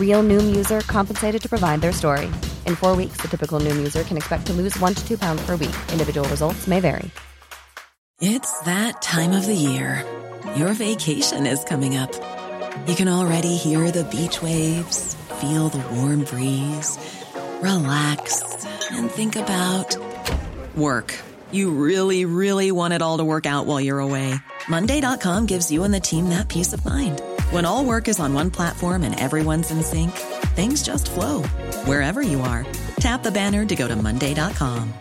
[0.00, 2.28] Real Noom user compensated to provide their story.
[2.64, 5.44] In four weeks, the typical Noom user can expect to lose one to two pounds
[5.44, 5.76] per week.
[5.92, 7.10] Individual results may vary.
[8.18, 10.02] It's that time of the year.
[10.56, 12.10] Your vacation is coming up.
[12.86, 16.96] You can already hear the beach waves, feel the warm breeze,
[17.60, 19.94] relax, and think about
[20.74, 21.14] work.
[21.50, 24.34] You really, really want it all to work out while you're away.
[24.66, 27.20] Monday.com gives you and the team that peace of mind.
[27.50, 30.10] When all work is on one platform and everyone's in sync,
[30.56, 31.42] things just flow
[31.84, 32.66] wherever you are.
[32.98, 34.92] Tap the banner to go to Monday.com.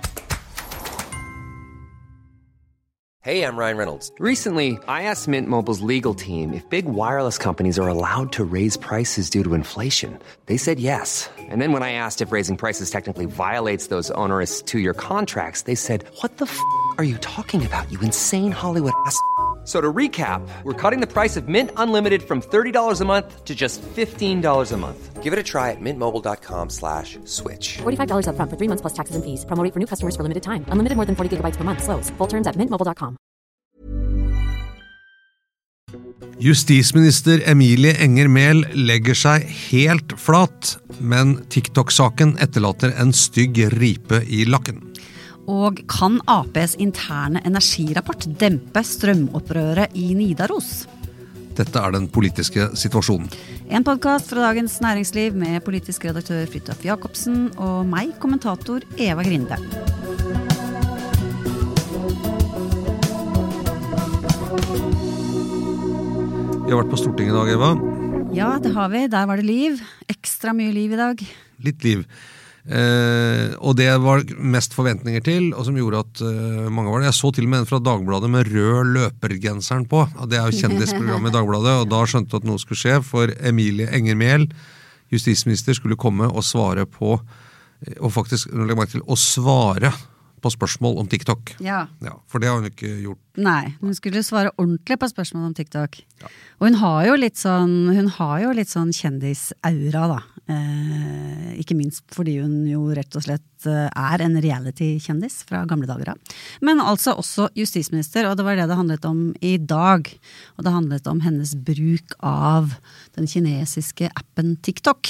[3.22, 4.12] Hey, I'm Ryan Reynolds.
[4.20, 8.78] Recently, I asked Mint Mobile's legal team if big wireless companies are allowed to raise
[8.78, 10.20] prices due to inflation.
[10.46, 11.28] They said yes.
[11.40, 15.64] And then when I asked if raising prices technically violates those onerous two year contracts,
[15.64, 16.60] they said, What the f
[17.00, 19.20] are you talking about, you insane Hollywood ass?
[19.66, 23.44] F- So to recap, we're cutting the price of Mint Unlimited from $30 a month
[23.46, 25.24] to just $15 a month.
[25.24, 27.80] Give it a try at mintmobile.com slash switch.
[27.82, 29.44] $45 upfront for three months plus taxes and fees.
[29.46, 30.66] Promo rate for new customers for limited time.
[30.70, 31.82] Unlimited more than 40 gigabytes per month.
[31.82, 32.12] Slows.
[32.20, 33.18] Full terms at mintmobile.com.
[36.40, 44.44] Justisminister Emilie Enger Mehl legger seg helt flat, men TikTok-saken etterlater en stygg ripe i
[44.46, 44.82] lakken.
[45.52, 50.86] Og kan Aps interne energirapport dempe strømopprøret i Nidaros?
[51.56, 53.30] Dette er den politiske situasjonen.
[53.72, 59.56] En podkast fra Dagens Næringsliv med politisk redaktør Fridtjof Jacobsen og meg, kommentator Eva Grinde.
[66.66, 67.72] Vi har vært på Stortinget i dag, Eva.
[68.36, 69.06] Ja, det har vi.
[69.08, 69.78] Der var det liv.
[70.10, 71.22] Ekstra mye liv i dag.
[71.64, 72.02] Litt liv.
[72.66, 77.12] Eh, og det var mest forventninger til, og som gjorde at eh, mange var det.
[77.12, 80.02] Jeg så til og med en fra Dagbladet med rød løpergenseren på.
[80.08, 82.98] og Det er jo kjendisprogrammet i Dagbladet, og da skjønte du at noe skulle skje,
[83.06, 84.50] for Emilie Enger Mehl,
[85.14, 89.94] justisminister, skulle komme og svare på eh, Og faktisk, legg merke til, å svare
[90.46, 91.56] på spørsmål om TikTok.
[91.64, 91.86] Ja.
[92.06, 93.22] Ja, For det har hun ikke gjort.
[93.42, 95.98] Nei, hun skulle svare ordentlig på spørsmål om TikTok.
[96.60, 100.20] Og hun har jo litt sånn, hun har jo litt sånn kjendisaura, da.
[100.46, 105.90] Eh, ikke minst fordi hun jo rett og slett eh, er en reality-kjendis fra gamle
[105.90, 106.36] dager av.
[106.66, 110.12] Men altså også justisminister, og det var det det handlet om i dag.
[110.58, 112.76] Og det handlet om hennes bruk av
[113.18, 115.10] den kinesiske appen TikTok.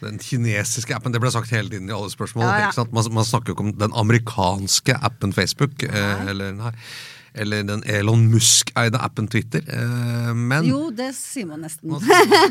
[0.00, 2.46] Den kinesiske appen, det ble sagt hele tiden i alle spørsmål.
[2.48, 2.88] Ja, ja.
[2.94, 6.72] Man, man snakker jo ikke om den amerikanske appen Facebook, eh, eller, nei,
[7.34, 9.64] eller den Elon Musk-eide appen Twitter.
[9.66, 11.96] Eh, men Jo, det sier man nesten.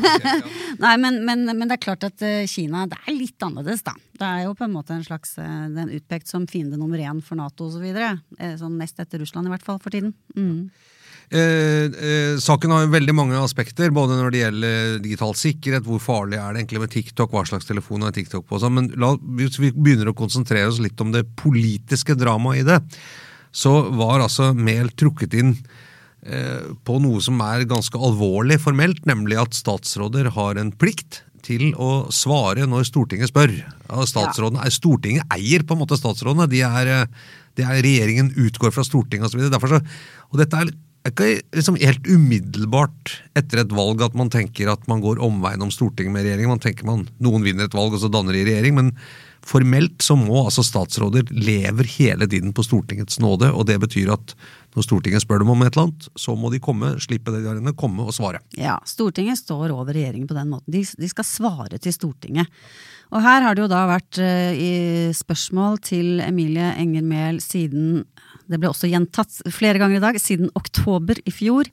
[0.84, 3.96] Nei, men, men, men det er klart at eh, Kina det er litt annerledes, da.
[4.18, 7.22] Det er jo på en måte en slags eh, Den utpekt som fiende nummer én
[7.24, 7.88] for Nato osv.
[8.58, 10.14] Sånn nest etter Russland, i hvert fall, for tiden.
[10.36, 10.70] Mm.
[11.28, 16.00] Eh, eh, saken har jo veldig mange aspekter, både når det gjelder digital sikkerhet, hvor
[16.00, 18.78] farlig er det egentlig med TikTok, hva slags telefon er TikTok på, sånn.
[18.78, 22.78] men la, hvis vi begynner å konsentrere oss litt om det politiske dramaet i det,
[23.52, 25.54] så var altså Mehl trukket inn
[26.22, 31.70] eh, på noe som er ganske alvorlig formelt, nemlig at statsråder har en plikt til
[31.80, 33.52] å svare når Stortinget spør.
[33.88, 36.48] Ja, er- Stortinget eier på en måte statsrådene.
[36.50, 37.22] De er, de
[37.56, 39.46] det er Regjeringen utgår fra Stortinget osv.
[39.50, 39.80] Derfor så,
[40.30, 40.74] og dette er
[41.08, 45.72] ikke liksom helt umiddelbart etter et valg at man tenker at man går omveien om
[45.72, 46.52] Stortinget med regjeringen.
[46.56, 48.76] Man tenker man, Noen vinner et valg, og så danner de regjering.
[48.76, 48.92] Men
[49.46, 53.50] formelt så må altså statsråder lever hele tiden på Stortingets nåde.
[53.52, 54.34] Og det betyr at
[54.76, 57.50] når Stortinget spør dem om et eller annet, så må de komme, slippe det de
[57.50, 58.42] har inne, komme og svare.
[58.58, 60.72] Ja, Stortinget står over regjeringen på den måten.
[60.74, 62.50] De, de skal svare til Stortinget.
[63.08, 68.02] Og her har det jo da vært uh, spørsmål til Emilie Enger Mehl siden
[68.48, 71.68] Det ble også gjentatt flere ganger i dag, siden oktober i fjor.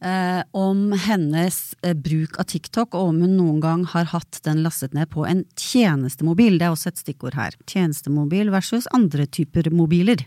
[0.00, 4.62] Eh, om hennes eh, bruk av TikTok, og om hun noen gang har hatt den
[4.64, 6.56] lastet ned på en tjenestemobil.
[6.56, 7.56] Det er også et stikkord her.
[7.68, 10.24] Tjenestemobil versus andre typer mobiler.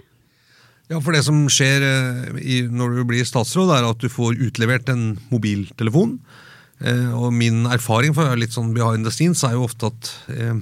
[0.91, 4.37] Ja, for det som skjer eh, i, når du blir statsråd, er at du får
[4.45, 6.19] utlevert en mobiltelefon.
[6.83, 10.57] Eh, og min erfaring være litt sånn behind the scenes er jo ofte at eh,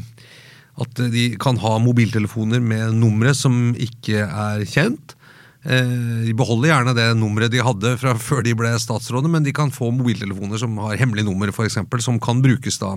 [0.82, 5.16] at de kan ha mobiltelefoner med numre som ikke er kjent.
[5.64, 9.54] Eh, De beholder gjerne det nummeret de hadde fra før de ble statsråder, men de
[9.56, 12.96] kan få mobiltelefoner som har hemmelig nummer, eksempel, som kan brukes da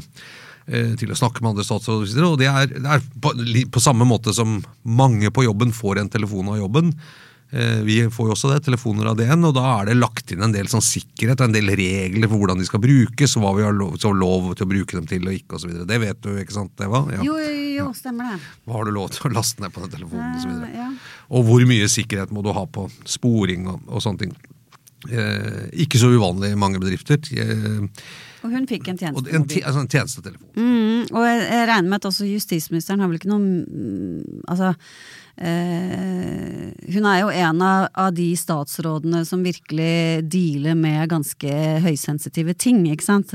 [0.66, 2.24] eh, til å snakke med andre statsråder.
[2.24, 3.34] Og det er, det er på,
[3.74, 6.94] på samme måte som mange på jobben får en telefon av jobben.
[7.54, 10.42] Eh, Vi får jo også det, telefoner av DN, og da er det lagt inn
[10.42, 13.52] en del sånn sikkerhet og en del regler for hvordan de skal brukes, og hva
[13.58, 15.76] vi har lov, så lov til å bruke dem til og ikke osv.
[15.86, 17.04] Det vet du, ikke sant, Eva?
[17.14, 17.22] Ja.
[17.22, 18.40] Jo, jo, jo, stemmer det.
[18.66, 20.50] Hva har du lov til å laste ned på den telefonen osv.
[20.50, 20.90] så ja.
[21.30, 24.34] Og hvor mye sikkerhet må du ha på sporing og, og sånne ting.
[25.12, 27.20] Eh, ikke så uvanlig i mange bedrifter.
[27.36, 27.82] Eh,
[28.44, 29.44] Og hun fikk en tjenestetelefon.
[29.44, 30.48] en, altså en tjenestetelefon.
[30.56, 34.70] Mm, og jeg, jeg regner med at også justisministeren har vel ikke noe mm, Altså
[34.72, 34.78] eh,
[35.34, 41.54] Hun er jo en av, av de statsrådene som virkelig dealer med ganske
[41.84, 43.34] høysensitive ting, ikke sant.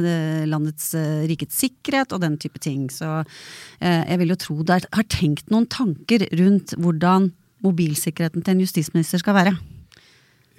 [0.49, 2.87] Landets eh, rikets sikkerhet og den type ting.
[2.93, 7.31] Så eh, jeg vil jo tro det har tenkt noen tanker rundt hvordan
[7.65, 9.57] mobilsikkerheten til en justisminister skal være.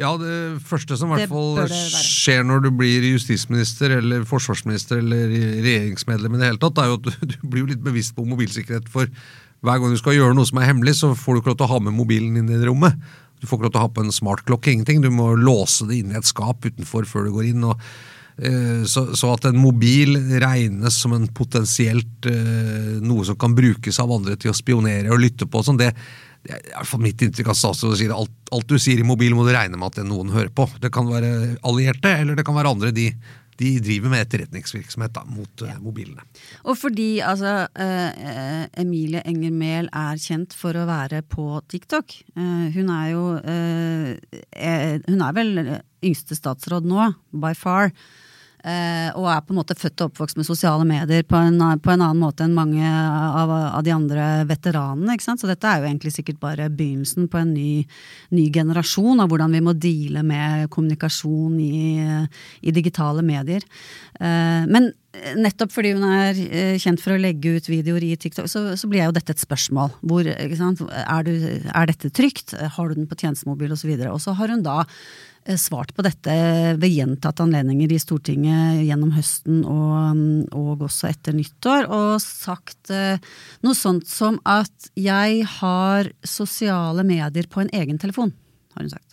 [0.01, 5.29] Ja, det første som i hvert fall skjer når du blir justisminister eller forsvarsminister eller
[5.29, 8.25] regjeringsmedlem i det hele tatt, er jo at du, du blir jo litt bevisst på
[8.29, 8.89] mobilsikkerhet.
[8.93, 9.11] For
[9.65, 11.69] hver gang du skal gjøre noe som er hemmelig, så får du ikke lov til
[11.69, 12.97] å ha med mobilen inn i rommet.
[13.41, 15.03] Du får ikke lov til å ha på en smartklokke, ingenting.
[15.05, 17.67] Du må låse det inn i et skap utenfor før du går inn.
[17.69, 17.77] og
[18.41, 24.01] eh, så, så at en mobil regnes som en potensielt eh, noe som kan brukes
[24.01, 25.93] av andre til å spionere og lytte på, sånn, det,
[26.45, 29.37] det er i hvert fall mitt inntrykk av statsråden alt, alt du sier i mobil
[29.37, 30.69] må du regne med at det er noen hører på.
[30.81, 32.93] Det kan være allierte, eller det kan være andre.
[32.97, 33.11] De,
[33.61, 35.77] de driver med etterretningsvirksomhet da, mot ja.
[35.83, 36.25] mobilene.
[36.65, 42.17] Og fordi altså, eh, eh, Emilie Enger Mehl er kjent for å være på TikTok.
[42.37, 45.53] Eh, hun er jo eh, eh, Hun er vel
[46.07, 47.93] yngste statsråd nå, by far.
[48.61, 51.93] Eh, og er på en måte født og oppvokst med sosiale medier på en, på
[51.95, 55.15] en annen måte enn mange av, av de andre veteranene.
[55.17, 55.41] ikke sant?
[55.41, 57.87] Så dette er jo egentlig sikkert bare begynnelsen på en ny,
[58.37, 62.05] ny generasjon av hvordan vi må deale med kommunikasjon i,
[62.61, 63.65] i digitale medier.
[64.21, 68.47] Eh, men nettopp fordi hun er eh, kjent for å legge ut videoer i TikTok,
[68.51, 69.91] så, så blir jo dette et spørsmål.
[70.07, 70.29] Hvor?
[70.31, 71.33] Er, du,
[71.67, 72.55] er dette trygt?
[72.77, 73.91] Har du den på tjenestemobil osv.?
[73.97, 76.37] Og, og så har hun da eh, svart på dette
[76.79, 80.25] ved gjentatte anledninger i Stortinget gjennom høsten og,
[80.55, 83.19] og også etter nyttår, og sagt eh,
[83.67, 88.37] noe sånt som at jeg har sosiale medier på en egen telefon,
[88.77, 89.10] har hun sagt.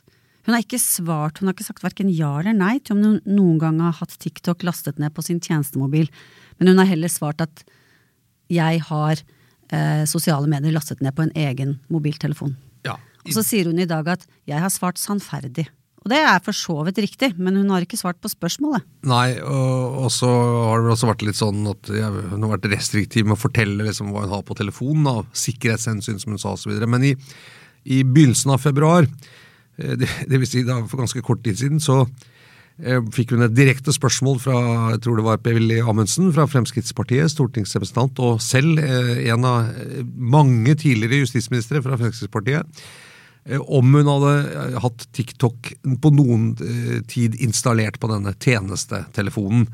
[0.47, 3.17] Hun har ikke svart, hun har ikke sagt hverken ja eller nei til om hun
[3.27, 6.07] noen gang har hatt TikTok lastet ned på sin tjenestemobil,
[6.57, 7.65] men hun har heller svart at
[8.47, 12.55] jeg har eh, sosiale medier lastet ned på en egen mobiltelefon.
[12.87, 12.95] Ja,
[13.25, 15.67] Og så sier hun i dag at jeg har svart sannferdig.
[16.05, 18.85] Og det er for så vidt riktig, men hun har ikke svart på spørsmålet.
[19.11, 22.53] Nei, og, og så har det vel også vært litt sånn at jeg, hun har
[22.53, 26.39] vært restriktiv med å fortelle liksom hva hun har på telefonen, av sikkerhetshensyn, som hun
[26.39, 26.71] sa osv.
[26.87, 27.11] Men i,
[27.91, 29.09] i begynnelsen av februar,
[29.77, 32.01] det, det vil si da for ganske kort tid siden, så
[32.81, 34.61] eh, fikk hun et direkte spørsmål fra
[34.93, 40.01] jeg tror det var Per-Willy Amundsen fra Fremskrittspartiet, stortingsrepresentant, og selv eh, en av eh,
[40.17, 42.81] mange tidligere justisministre fra Fremskrittspartiet,
[43.45, 49.69] eh, om hun hadde eh, hatt TikTok på noen eh, tid installert på denne tjenestetelefonen.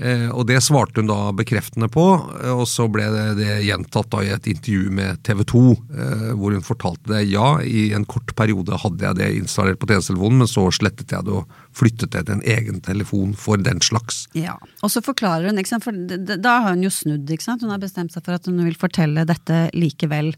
[0.00, 2.04] Eh, Og det svarte hun da bekreftende på,
[2.40, 3.04] eh, og så ble
[3.36, 5.60] det, gjentatt da i et intervju med TV 2,
[5.92, 7.26] eh, hvor hun fortalte det.
[7.28, 11.24] Ja, i en kort periode hadde jeg det installert på tjenestetelefonen, men så slettet jeg
[11.28, 11.46] det og
[11.76, 14.26] flyttet det til en egen telefon for den slags.
[14.32, 15.84] Ja, Og så forklarer hun, ikke sant?
[15.84, 17.28] for da har hun jo snudd.
[17.28, 17.60] ikke sant?
[17.62, 20.32] Hun har bestemt seg for at hun vil fortelle dette likevel.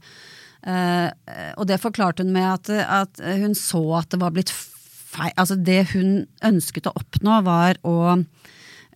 [0.64, 5.90] Og det forklarte hun med at hun så at det var blitt feil Altså det
[5.92, 8.25] hun ønsket å oppnå, var å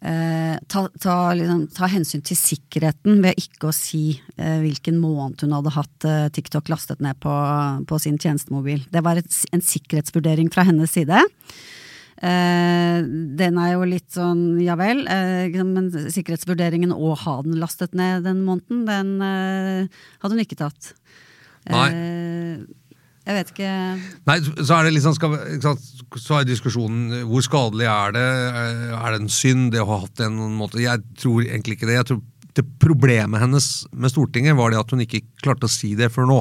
[0.02, 5.42] eh, ta, ta, liksom, ta hensyn til sikkerheten ved ikke å si eh, hvilken måned
[5.44, 7.34] hun hadde hatt eh, TikTok lastet ned på,
[7.88, 8.84] på sin tjenestemobil.
[8.92, 11.26] Det var et, en sikkerhetsvurdering fra hennes side.
[12.18, 12.98] Eh,
[13.38, 18.26] den er jo litt sånn ja vel, eh, men sikkerhetsvurderingen å ha den lastet ned
[18.26, 20.94] den måneden, den eh, hadde hun ikke tatt.
[21.68, 22.64] Nei.
[23.28, 23.72] Eh, jeg vet ikke
[24.30, 25.36] Nei, så er det liksom, skal,
[26.16, 28.26] så er diskusjonen hvor skadelig er det?
[28.48, 30.80] Eh, Er det en synd det å ha hatt det en måte?
[30.80, 31.98] Jeg tror egentlig ikke det.
[32.00, 32.22] Jeg tror
[32.56, 36.26] det Problemet hennes med Stortinget var det at hun ikke klarte å si det før
[36.26, 36.38] nå.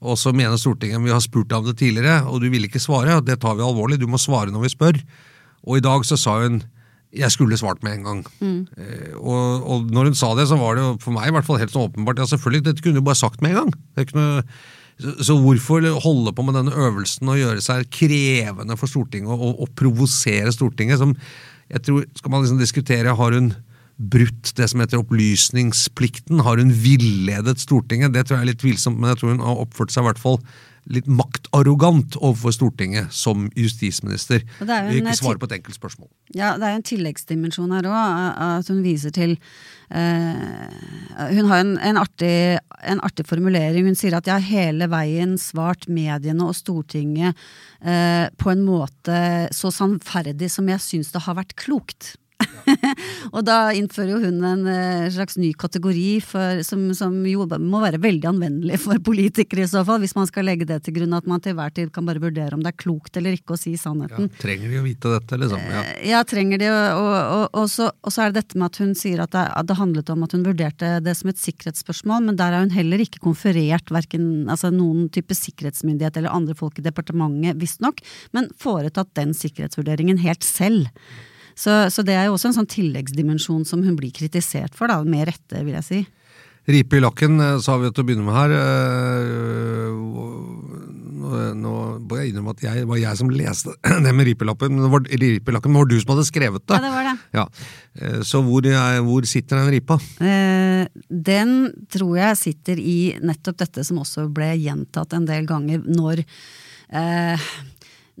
[0.00, 2.80] Og så mener Stortinget vi har spurt deg om det tidligere, og du ville ikke
[2.82, 3.20] svare.
[3.22, 4.00] Det tar vi alvorlig.
[4.00, 4.98] Du må svare når vi spør.
[5.68, 6.62] Og i dag så sa hun
[7.10, 8.18] jeg skulle svart med en gang.
[8.38, 8.58] Mm.
[9.18, 11.72] og, og når hun sa det, så var det for meg i hvert fall helt
[11.74, 12.22] sånn åpenbart.
[12.22, 13.72] Ja, selvfølgelig, dette kunne du bare sagt med en gang.
[13.74, 14.44] Det er ikke noe,
[15.00, 19.72] så, hvorfor holde på med denne øvelsen og gjøre seg krevende for Stortinget og, og
[19.78, 21.00] provosere Stortinget?
[21.00, 21.16] som
[21.70, 23.52] jeg tror, Skal man liksom diskutere har hun
[24.00, 26.40] brutt det som heter opplysningsplikten?
[26.40, 28.14] Har hun villedet Stortinget?
[28.14, 30.22] Det tror jeg er litt tvilsomt, men jeg tror hun har oppført seg i hvert
[30.22, 30.40] fall
[30.90, 34.44] litt maktarrogant overfor Stortinget som justisminister.
[34.64, 36.08] Er Ikke svare på et enkelt spørsmål.
[36.34, 39.36] Ja, det er jo en tilleggsdimensjon her òg, at hun viser til
[39.90, 43.86] eh, Hun har en, en, artig, en artig formulering.
[43.86, 47.38] Hun sier at jeg har hele veien svart mediene og Stortinget
[47.82, 49.20] eh, på en måte
[49.54, 52.14] så sannferdig som jeg syns det har vært klokt.
[53.34, 57.82] og da innfører jo hun en eh, slags ny kategori for, som, som jo må
[57.82, 61.16] være veldig anvendelig for politikere i så fall, hvis man skal legge det til grunn
[61.16, 63.60] at man til hver tid kan bare vurdere om det er klokt eller ikke å
[63.60, 64.30] si Ja, sannheten.
[64.40, 65.64] trenger de å vite dette, liksom?
[65.70, 65.84] Ja.
[66.10, 68.94] Ja, trenger de, og, og, og, så, og så er det dette med at hun
[68.98, 72.38] sier at det, at det handlet om at hun vurderte det som et sikkerhetsspørsmål, men
[72.40, 76.86] der er hun heller ikke konferert hverken altså noen type sikkerhetsmyndighet eller andre folk i
[76.86, 78.00] departementet, visstnok,
[78.36, 80.88] men foretatt den sikkerhetsvurderingen helt selv.
[81.60, 85.02] Så, så det er jo også en sånn tilleggsdimensjon som hun blir kritisert for, da,
[85.04, 86.00] med rette, vil jeg si.
[86.70, 88.56] Ripe i lakken, eh, sa vi til å begynne med her.
[88.56, 89.98] Eh,
[91.20, 91.72] Nå, nå
[92.08, 93.74] må jeg innrømme at jeg, var jeg som leste
[94.06, 96.78] det med ripelappen, men det var, ripelakken, men det var du som hadde skrevet det.
[96.78, 97.12] Ja, det var det.
[97.36, 97.44] Ja.
[98.00, 99.98] Eh, Så hvor, er- hvor sitter den ripa?
[100.24, 101.52] Eh, den
[101.92, 107.46] tror jeg sitter i nettopp dette som også ble gjentatt en del ganger når eh,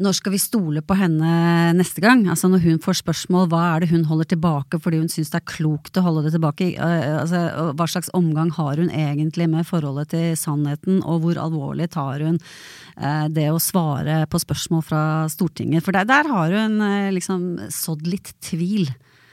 [0.00, 1.30] når skal vi stole på henne
[1.76, 2.22] neste gang?
[2.32, 5.40] Altså Når hun får spørsmål, hva er det hun holder tilbake fordi hun syns det
[5.42, 6.70] er klokt å holde det tilbake?
[6.72, 7.42] Eh, altså,
[7.76, 12.40] hva slags omgang har hun egentlig med forholdet til sannheten, og hvor alvorlig tar hun
[12.40, 15.84] eh, det å svare på spørsmål fra Stortinget?
[15.84, 18.88] For der, der har hun eh, liksom sådd litt tvil.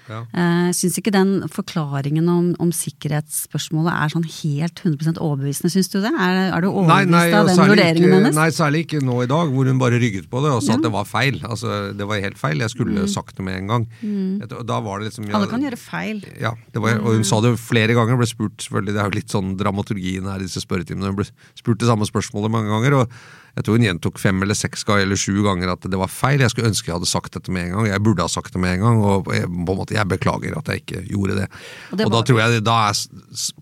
[0.08, 0.22] Ja.
[0.34, 5.98] Jeg syns ikke den forklaringen om, om sikkerhetsspørsmålet er sånn helt 100% overbevisende, syns du
[6.04, 6.12] det?
[6.14, 8.38] Er, er du overbevist av den vurderingen ikke, hennes?
[8.38, 10.78] Nei, særlig ikke nå i dag, hvor hun bare rygget på det og sa Ja.
[10.80, 11.40] at det var feil.
[11.48, 13.88] Altså, det var helt feil, jeg skulle sagt det med en gang.
[14.02, 14.48] Mm.
[14.68, 15.42] Da var det liksom ja, Mm.
[15.42, 16.22] Alle kan gjøre feil.
[16.40, 19.18] Ja, det var, og hun sa det flere ganger, ble spurt selvfølgelig, det er jo
[19.20, 22.96] litt sånn dramaturgien her i disse spørretimene, hun ble spurt det samme spørsmålet mange ganger,
[23.04, 23.12] og
[23.58, 26.44] jeg tror hun gjentok fem eller seks ganger eller sju ganger at det var feil,
[26.44, 28.62] jeg skulle ønske jeg hadde sagt dette med en gang, jeg burde ha sagt det
[28.62, 31.48] med en gang, og jeg, på en måte, jeg beklager at jeg ikke gjorde det.
[31.90, 33.02] Og Og, da tror jeg, da er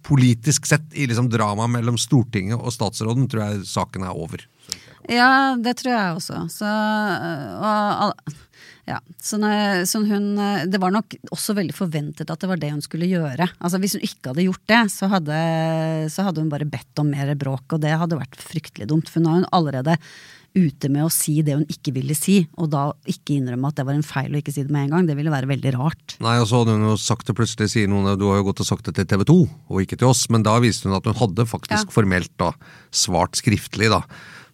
[0.03, 4.43] politisk sett, i liksom drama mellom Stortinget og statsråden, tror jeg saken er over.
[5.11, 6.41] Ja, det tror jeg også.
[6.53, 8.35] Så, øh, og,
[8.89, 8.99] ja.
[9.21, 12.71] så, når, så hun øh, Det var nok også veldig forventet at det var det
[12.73, 13.49] hun skulle gjøre.
[13.59, 15.41] Altså Hvis hun ikke hadde gjort det, så hadde,
[16.13, 19.11] så hadde hun bare bedt om mer bråk, og det hadde vært fryktelig dumt.
[19.11, 19.99] For nå er hun allerede
[20.55, 23.83] ute med å si det hun ikke ville si, og da ikke innrømme at det
[23.89, 25.09] var en feil å ikke si det med en gang.
[25.09, 26.15] Det ville være veldig rart.
[26.23, 28.63] Nei, og så hadde hun jo sagt det plutselig, sier noen, du har jo gått
[28.63, 29.35] og sagt det til TV 2,
[29.67, 31.95] og ikke til oss, men da viste hun at hun hadde faktisk Ja.
[31.97, 32.53] formelt da
[32.95, 33.99] svart skriftlig da,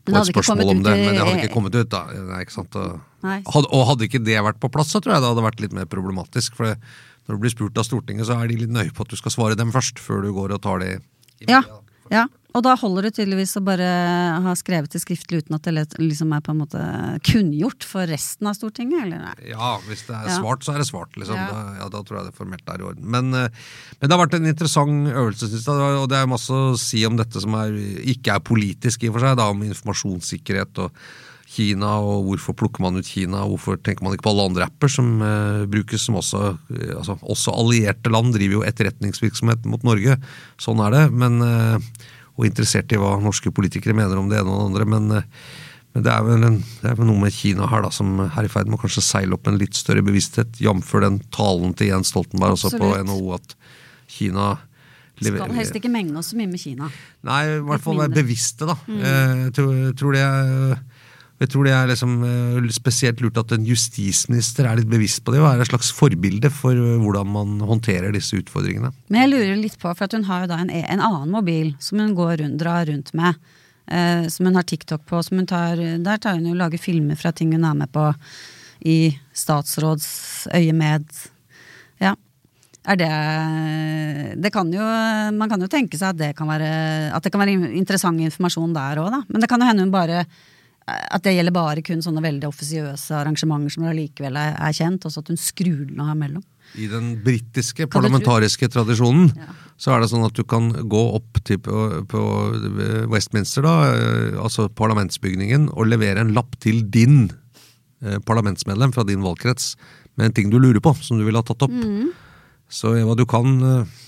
[0.05, 2.03] på et spørsmål om det, men det hadde ikke kommet ut da.
[2.31, 2.75] Nei, ikke sant?
[2.79, 5.62] Og, hadde, og hadde ikke det vært på plass, så tror jeg det hadde vært
[5.63, 8.91] litt mer problematisk, for når du blir spurt av Stortinget, så er de litt nøye
[8.96, 10.98] på at du skal svare dem først, før du går og tar det i
[11.50, 11.91] Ja, media, da.
[12.12, 12.27] Ja.
[12.51, 13.86] Og da holder det tydeligvis å bare
[14.44, 16.82] ha skrevet det skriftlig uten at det liksom er på en måte
[17.24, 19.36] kunngjort for resten av Stortinget, eller nei?
[19.53, 20.36] Ja, hvis det er Ja.
[20.36, 21.15] svart, så er det svart.
[21.15, 21.39] Liksom.
[21.39, 21.48] Ja.
[21.48, 23.08] Da, ja, da tror jeg det formelt er i orden.
[23.08, 23.48] Men, eh,
[24.01, 25.96] men det har vært en interessant øvelse, synes jeg.
[26.03, 27.72] Og det er masse å si om dette som er,
[28.03, 30.91] ikke er politisk i og for seg, da, om informasjonssikkerhet og
[31.51, 34.91] Kina, og hvorfor plukker man ut Kina, hvorfor tenker man ikke på alle andre apper
[34.91, 40.15] som eh, brukes, som også eh, altså, Også allierte land driver jo etterretningsvirksomhet mot Norge,
[40.62, 41.03] sånn er det.
[41.12, 44.89] Men, eh, og interessert i hva norske politikere mener om det ene og det andre.
[44.93, 45.27] men eh,
[45.91, 48.46] men det er, vel en, det er vel noe med Kina her da, som er
[48.48, 50.93] i ferd med å kanskje seile opp en litt større bevissthet, jf.
[51.03, 52.93] den talen til Jens Stoltenberg også på.
[53.03, 53.58] NHO, at
[54.08, 54.53] Kina
[55.20, 56.88] Skal helst ikke menge oss så mye med Kina.
[57.27, 58.77] Nei, i hvert fall være bevisste, da.
[58.88, 59.01] Mm.
[59.03, 60.79] Jeg tror, tror det er
[61.42, 65.34] jeg tror det er liksom eh, spesielt lurt at en justisminister er litt bevisst på
[65.34, 68.92] det, og er et slags forbilde for eh, hvordan man håndterer disse utfordringene.
[69.10, 72.02] Men jeg lurer litt på, for hun har jo da en, en annen mobil som
[72.04, 73.42] hun går rundt, drar rundt med.
[73.90, 75.24] Eh, som hun har TikTok på.
[75.32, 78.06] Hun tar, der tar hun jo lager filmer fra ting hun er med på
[78.86, 79.00] i
[79.34, 81.10] statsrådsøyemed.
[82.06, 82.14] Ja.
[82.82, 83.10] Er det
[84.42, 84.82] Det kan jo
[85.38, 89.02] Man kan jo tenke seg at det kan være, det kan være interessant informasjon der
[89.04, 89.22] òg, da.
[89.28, 90.26] Men det kan jo hende hun bare
[91.12, 95.14] at det gjelder bare kun sånne veldig offisiøse arrangementer som allikevel er, er kjent, og
[95.14, 96.44] så at hun skrur den av mellom.
[96.80, 99.50] I den britiske parlamentariske tradisjonen Ja.
[99.82, 102.22] så er det sånn at du kan gå opp til på, på
[103.12, 107.32] Westminster, da, eh, altså parlamentsbygningen, og levere en lapp til din
[108.04, 109.76] eh, parlamentsmedlem fra din valgkrets
[110.16, 111.76] med en ting du lurer på, som du ville ha tatt opp.
[112.72, 114.00] Så Eva, du kan eh,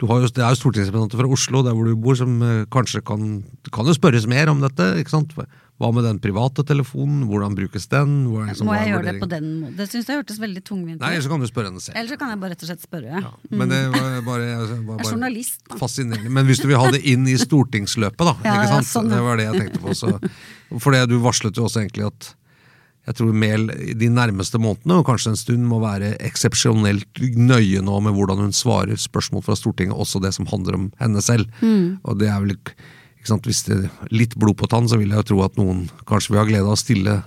[0.00, 2.64] du har jo, Det er jo stortingsrepresentanter fra Oslo, der hvor du bor, som eh,
[2.72, 4.88] kanskje kan Det kan jo spørres mer om dette.
[5.00, 5.34] ikke sant?
[5.82, 7.24] Hva med den private telefonen?
[7.26, 8.12] Hvordan brukes den?
[8.30, 9.72] Hvordan, liksom, Må jeg gjøre det på den måten?
[9.80, 11.98] Det syns jeg hørtes veldig tungvint Nei, Eller så kan du spørre henne selv.
[11.98, 13.24] Eller så kan jeg bare rett og slett spørre.
[13.24, 15.80] Ja, men det var bare, jeg var Jeg er bare journalist, da.
[15.82, 16.30] fascinerende.
[16.38, 18.36] Men hvis du vil ha det inn i stortingsløpet, da.
[18.46, 19.10] Ja, ikke ja, sånn.
[19.10, 19.98] Det var det jeg tenkte på.
[19.98, 20.14] Så,
[20.78, 22.32] for det du varslet jo også egentlig at
[23.04, 23.66] jeg tror Mehl
[24.00, 28.54] de nærmeste månedene, og kanskje en stund, må være eksepsjonelt nøye nå med hvordan hun
[28.56, 31.50] svarer spørsmål fra Stortinget, også det som handler om henne selv.
[31.60, 31.98] Mm.
[32.00, 32.86] Og det er vel ikke sant?
[33.24, 36.34] Hvis det er litt blod på tann, så vil jeg jo tro at noen kanskje
[36.34, 37.18] vil ha glede av å stille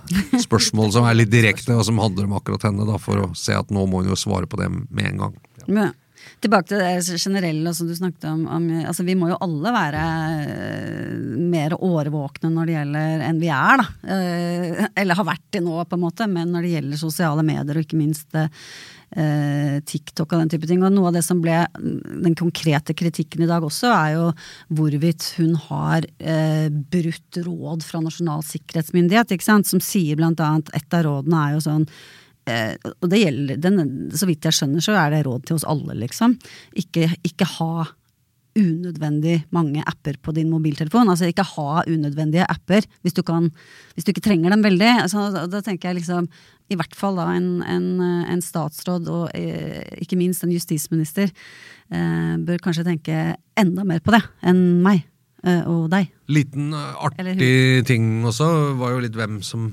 [0.46, 3.56] spørsmål som er litt direkte, og som handler om akkurat henne, da, for å se
[3.56, 5.34] at nå må hun jo svare på det med en gang.
[5.66, 5.96] Men,
[6.44, 8.46] tilbake til det generelle som du snakket om.
[8.46, 10.04] om altså, vi må jo alle være
[11.68, 13.86] mer årvåkne når det gjelder enn vi er, da.
[14.14, 16.28] Eh, eller har vært det nå, på en måte.
[16.30, 20.82] Men når det gjelder sosiale medier, og ikke minst eh, TikTok og den type ting.
[20.84, 24.30] Og noe av det som ble den konkrete kritikken i dag også, er jo
[24.78, 29.68] hvorvidt hun har eh, brutt råd fra Nasjonal sikkerhetsmyndighet, ikke sant.
[29.68, 31.92] Som sier blant annet, et av rådene er jo sånn
[32.48, 35.92] og det gjelder, den, så vidt jeg skjønner, så er det råd til oss alle,
[36.00, 36.32] liksom.
[36.80, 37.84] Ikke, ikke ha
[38.58, 41.08] unødvendig mange apper på din mobiltelefon.
[41.08, 43.50] Altså ikke ha unødvendige apper hvis du, kan,
[43.94, 44.92] hvis du ikke trenger dem veldig.
[45.06, 46.28] Altså, da, da tenker jeg liksom,
[46.68, 47.88] i hvert fall da en, en,
[48.28, 53.22] en statsråd og eh, ikke minst en justisminister eh, bør kanskje tenke
[53.58, 55.04] enda mer på det enn meg
[55.46, 56.10] eh, og deg.
[56.28, 58.50] Liten uh, artig ting også
[58.80, 59.70] var jo litt hvem som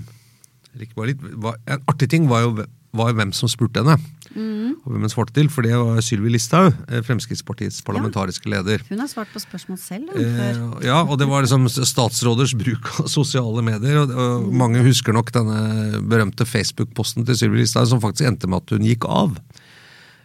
[0.96, 2.66] bare litt, var, En artig ting var jo,
[2.96, 3.96] var jo hvem som spurte henne.
[4.36, 4.76] Mm.
[4.84, 8.84] Og hvem hun svarte til, for det var Sylvi Listhaug, eh, Fremskrittspartiets parlamentariske leder.
[8.90, 10.12] Hun har svart på spørsmål selv.
[10.20, 14.02] Eh, ja, og det var liksom statsråders bruk av sosiale medier.
[14.04, 18.64] Og, og mange husker nok denne berømte Facebook-posten til Sylvi Listhaug som faktisk endte med
[18.64, 19.40] at hun gikk av.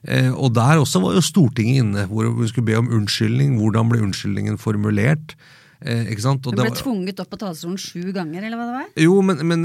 [0.08, 3.58] Eh, og der også var jo Stortinget inne, hvor hun skulle be om unnskyldning.
[3.60, 5.36] Hvordan ble unnskyldningen formulert?
[5.80, 6.10] Eh?
[6.12, 8.88] Og Hun ble var- tvunget opp på talerstolen sju ganger, eller hva det var?
[9.00, 9.64] jo, men, men?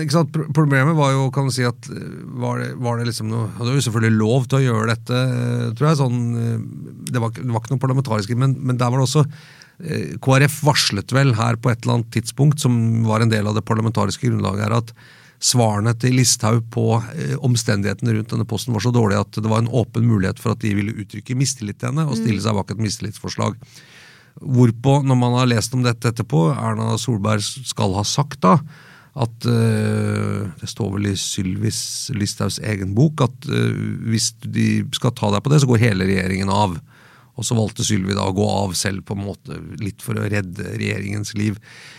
[0.55, 2.05] Problemet var jo, kan du si at eh,
[2.39, 5.73] Var det, var det liksom noe Hadde jo selvfølgelig lov til å gjøre dette, eh,
[5.75, 5.99] tror jeg.
[5.99, 9.25] sånn, eh, Det var, det var ikke noe parlamentarisk, men, men der var det også
[9.83, 13.57] eh, KrF varslet vel her på et eller annet tidspunkt, som var en del av
[13.59, 14.93] det parlamentariske grunnlaget her, at
[15.43, 19.59] svarene til Listhaug på eh, omstendighetene rundt denne posten var så dårlige at det var
[19.65, 22.71] en åpen mulighet for at de ville uttrykke mistillit til henne og stille seg bak
[22.71, 23.59] et mistillitsforslag.
[24.41, 28.57] Hvorpå, når man har lest om dette etterpå, Erna Solberg skal ha sagt da
[29.15, 31.77] at uh, Det står vel i Sylvis
[32.11, 33.77] Listhaugs egen bok at uh,
[34.09, 36.75] hvis de skal ta deg på det, så går hele regjeringen av.
[37.35, 40.23] Og så valgte Sylvi da å gå av selv, på en måte, litt for å
[40.31, 41.57] redde regjeringens liv.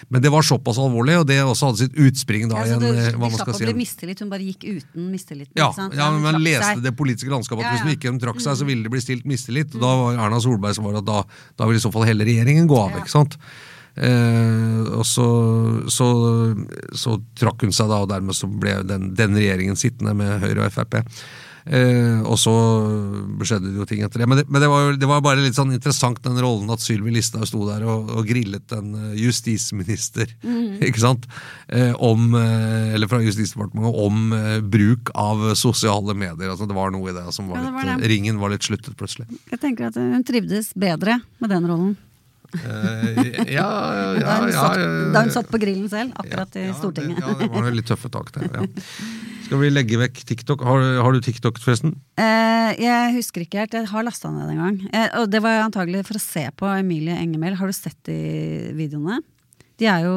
[0.08, 2.76] Men det var såpass alvorlig, og det også hadde sitt utspring da Ja, så i
[2.76, 5.52] en det, øh, de hva slapp å bli mistillit, hun bare gikk uten mistilliten.
[5.60, 8.56] ja, ja, men man leste det politiske landskapet at Ja, hvis hun ikke trakk seg,
[8.56, 9.76] så ville det bli stilt mistillit.
[9.76, 11.22] Og da var Erna Solberg som var at da,
[11.56, 12.96] da ville i så fall hele regjeringen gå av.
[13.02, 13.36] ikke sant?
[13.96, 15.26] Eh, og så,
[15.88, 16.06] så,
[16.92, 20.68] så trakk hun seg da, og dermed så ble den, den regjeringen sittende med Høyre
[20.68, 21.00] og Frp.
[21.66, 22.52] Eh, og så
[23.42, 24.28] skjedde det jo ting etter det.
[24.30, 27.14] Men det, men det, var, det var bare litt sånn interessant den rollen at Sylvi
[27.14, 30.78] Listhaug sto der og, og grillet en justisminister mm.
[30.86, 31.26] ikke sant?
[31.66, 36.52] Eh, om, eh, eller fra Justisdepartementet om eh, bruk av sosiale medier.
[36.52, 37.98] Altså Det var noe i det som var Ja, det litt var det.
[37.98, 39.26] eh, Ringen var litt sluttet plutselig.
[39.50, 41.96] Jeg tenker at hun trivdes bedre med den rollen.
[42.54, 43.66] Eh, ja,
[44.22, 47.18] Da hun, satt, da hun satt på grillen selv, akkurat i ja, Stortinget.
[47.18, 48.52] Det, ja, det var litt tøffe tak der.
[48.54, 48.68] Ja.
[49.46, 50.62] Skal vi legge vekk TikTok?
[50.66, 51.92] Har, har du TikTok, forresten?
[52.18, 54.78] Eh, jeg husker ikke helt, jeg har lasta ned en gang.
[54.90, 57.54] Eh, og det var antagelig for å se på Emilie Engemel.
[57.60, 58.16] Har du sett de
[58.74, 59.20] videoene?
[59.78, 60.16] De er jo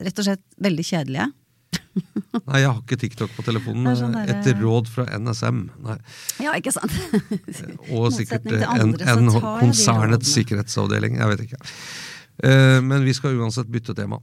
[0.00, 1.28] rett og slett veldig kjedelige.
[2.48, 3.92] Nei, jeg har ikke TikTok på telefonen.
[3.98, 5.60] Sånn der- Etter råd fra NSM.
[5.84, 5.98] Nei.
[6.40, 6.94] Ja, ikke sant?
[7.94, 11.20] Og sikkert motsetning en, en konsernets sikkerhetsavdeling.
[11.20, 11.60] Jeg vet ikke.
[12.48, 14.22] Eh, men vi skal uansett bytte tema.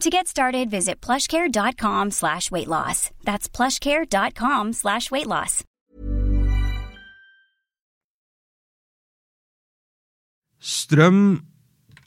[0.00, 3.10] To get started, visit plushcare.com slash weight loss.
[3.22, 5.62] That's plushcare.com slash weight loss.
[10.60, 11.42] Strøm,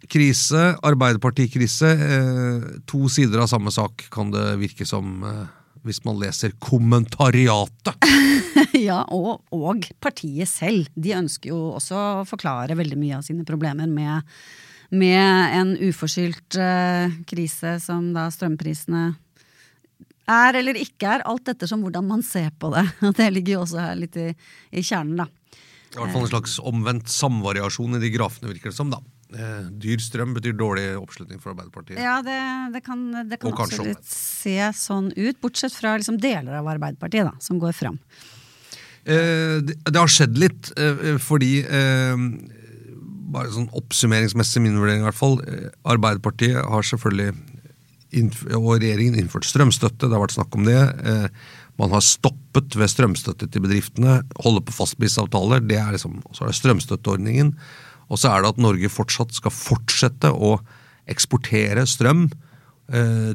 [0.10, 1.92] krise, Arbeiderpartikrise.
[1.94, 5.46] Eh, to sider av samme sak, kan det virke som eh,
[5.86, 8.10] hvis man leser kommentariatet.
[8.90, 10.90] ja, og, og partiet selv.
[10.98, 14.26] De ønsker jo også å forklare veldig mye av sine problemer med,
[14.94, 19.08] med en uforskyldt uh, krise som da strømprisene
[20.30, 22.86] er eller ikke er, alt ettersom hvordan man ser på det.
[23.18, 24.30] Det ligger jo også her litt i,
[24.72, 25.28] i kjernen, da.
[25.94, 28.90] I hvert fall en slags omvendt samvariasjon i de grafene, virker det som.
[28.94, 29.02] da.
[29.34, 32.00] Eh, dyr strøm betyr dårlig oppslutning for Arbeiderpartiet.
[32.02, 32.38] Ja, det,
[32.74, 37.36] det kan, det kan absolutt se sånn ut, bortsett fra liksom deler av Arbeiderpartiet, da,
[37.42, 38.00] som går fram.
[39.04, 42.28] Eh, det, det har skjedd litt, eh, fordi eh,
[43.34, 45.40] Bare sånn oppsummeringsmessig min vurdering, i hvert fall.
[45.48, 47.34] eh, Arbeiderpartiet har selvfølgelig
[48.14, 50.78] og regjeringen innført strømstøtte, det har vært snakk om det.
[50.78, 51.28] Eh,
[51.82, 55.66] man har stoppet ved strømstøtte til bedriftene, holder på fastprisavtaler.
[55.66, 57.56] det er liksom, Så er det strømstøtteordningen.
[58.10, 60.60] Og så er det at Norge fortsatt skal fortsette å
[61.10, 62.30] eksportere strøm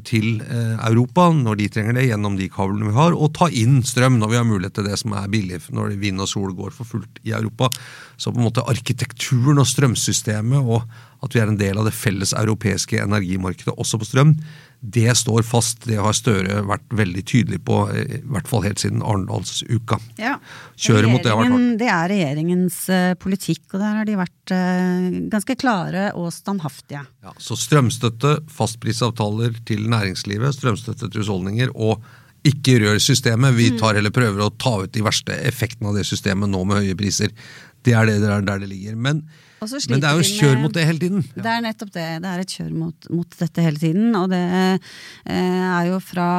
[0.06, 3.80] til eh, Europa når de trenger det, gjennom de kablene vi har, og ta inn
[3.86, 6.74] strøm når vi har mulighet til det som er billig, når vind og sol går
[6.76, 7.70] for fullt i Europa.
[8.16, 10.86] Så på en måte arkitekturen og strømsystemet og
[11.24, 14.36] at vi er en del av det felles europeiske energimarkedet også på strøm,
[14.80, 15.82] det står fast.
[15.88, 19.98] Det har Støre vært veldig tydelig på, eh, i hvert fall helt siden Arendalsuka.
[20.20, 20.36] Ja.
[20.76, 21.78] Kjøret mot det har vært hardt.
[21.80, 27.02] Det er regjeringens eh, politikk, og der har de vært eh, ganske klare og standhaftige.
[27.26, 32.04] Ja, så strømstøtte, fastprisavtaler til næringslivet, strømstøtte til husholdninger og
[32.46, 33.56] ikke rør systemet.
[33.58, 36.84] Vi tar heller prøver å ta ut de verste effektene av det systemet nå med
[36.84, 37.34] høye priser.
[37.82, 38.94] Det er det der, der det ligger.
[38.94, 39.24] Men,
[39.60, 41.24] men det er jo et kjør mot det hele tiden.
[41.34, 42.06] Det er nettopp det.
[42.22, 44.08] Det er et kjør mot, mot dette hele tiden.
[44.18, 44.94] Og det eh,
[45.34, 46.30] er jo fra,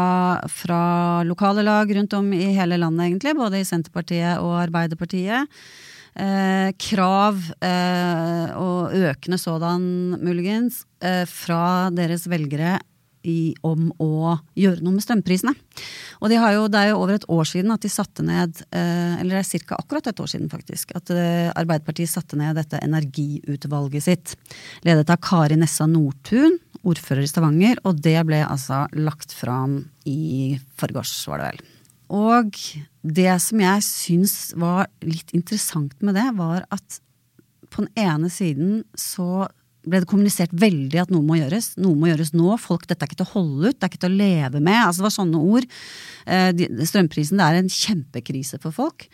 [0.53, 0.81] fra
[1.27, 3.35] lokale lag rundt om i hele landet, egentlig.
[3.39, 5.59] Både i Senterpartiet og Arbeiderpartiet.
[6.19, 9.83] Eh, krav, eh, og økende sådan
[10.19, 12.79] muligens, eh, fra deres velgere
[13.27, 15.53] i, om å gjøre noe med strømprisene.
[16.19, 19.19] Og de jo, det er jo over et år siden at de satte ned, eh,
[19.19, 19.79] eller det er ca.
[19.79, 24.35] akkurat et år siden faktisk, at eh, Arbeiderpartiet satte ned dette energiutvalget sitt.
[24.87, 30.55] Ledet av Kari Nessa Nordtun, ordfører i Stavanger, og det ble altså lagt fram i
[30.79, 31.67] forgårs, var det vel.
[32.09, 32.55] Og
[33.05, 37.01] det som jeg syns var litt interessant med det, var at
[37.69, 39.45] på den ene siden så
[39.87, 41.73] ble det kommunisert veldig at noe må gjøres.
[41.79, 42.51] Noe må gjøres nå.
[42.61, 44.79] Folk, dette er ikke til å holde ut, det er ikke til å leve med.
[44.83, 45.67] Altså Det var sånne ord.
[46.27, 49.07] Eh, strømprisen det er en kjempekrise for folk.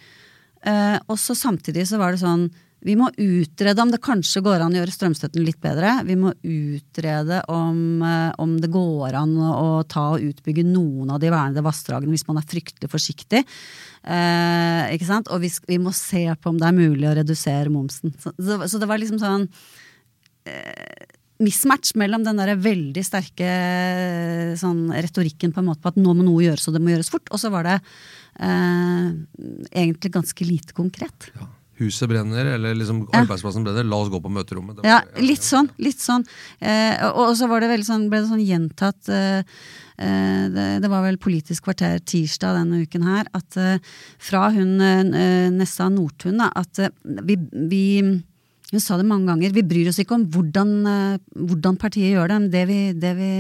[0.66, 2.50] Eh, og så samtidig så var det sånn
[2.86, 6.04] vi må utrede om det kanskje går an å gjøre strømstøtten litt bedre.
[6.06, 11.20] Vi må utrede om, eh, om det går an å, ta og utbygge noen av
[11.20, 13.42] de vernede vassdragene hvis man er fryktelig forsiktig.
[14.06, 15.32] Eh, ikke sant?
[15.34, 18.14] Og vi, vi må se på om det er mulig å redusere momsen.
[18.22, 19.50] Så, så, så det var liksom sånn
[21.44, 23.50] mismatch mellom den der veldig sterke
[24.60, 27.12] sånn, retorikken på en måte på at nå må noe gjøres, og det må gjøres
[27.12, 27.76] fort, og så var det
[28.40, 29.10] eh,
[29.76, 31.28] egentlig ganske lite konkret.
[31.76, 33.26] Huset brenner, eller liksom Ja.
[33.26, 34.78] arbeidsplassen brenner, la oss gå på møterommet.
[34.78, 35.70] Det Ja, var- litt sånn.
[35.78, 36.24] litt sånn.
[36.62, 39.44] Eh, og og så var det veldig sånn, ble det sånn gjentatt eh,
[40.00, 43.80] eh, det, det var vel Politisk kvarter tirsdag denne uken her, at eh,
[44.20, 48.24] fra hun eh, Nessa Nordtun at vi, vi
[48.76, 49.54] hun sa det mange ganger.
[49.56, 51.18] Vi bryr oss ikke om hvordan, eh,
[51.50, 53.32] hvordan partiet gjør det, men det vi, det vi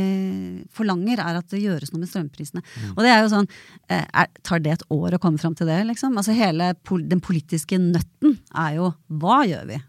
[0.76, 2.63] forlanger, er at det gjøres noe med strømprisene.
[2.93, 3.50] Og det er jo sånn
[3.89, 6.15] eh, er, Tar det et år å komme fram til det, liksom?
[6.19, 9.82] Altså Hele pol den politiske nøtten er jo hva gjør vi?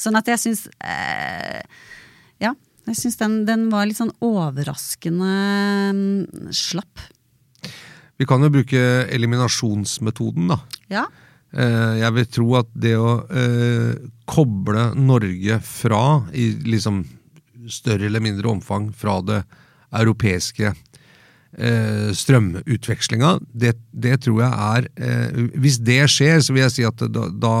[0.00, 1.62] Sånn at jeg syns eh,
[2.42, 2.54] Ja,
[2.88, 5.32] jeg syns den, den var litt sånn overraskende
[5.94, 7.08] mm, slapp.
[8.20, 10.60] Vi kan jo bruke eliminasjonsmetoden, da.
[10.92, 11.06] Ja.
[11.50, 13.96] Eh, jeg vil tro at det å eh,
[14.30, 17.02] koble Norge fra, i liksom
[17.70, 19.40] større eller mindre omfang, fra det
[19.98, 26.86] europeiske eh, strømutvekslinga, det, det, tror jeg er Hvis det skjer, så vil jeg si
[26.86, 27.54] at da, da